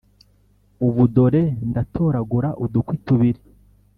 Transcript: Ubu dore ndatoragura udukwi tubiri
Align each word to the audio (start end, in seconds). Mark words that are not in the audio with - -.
Ubu 0.87 1.03
dore 1.15 1.43
ndatoragura 1.69 2.49
udukwi 2.63 2.95
tubiri 3.05 3.41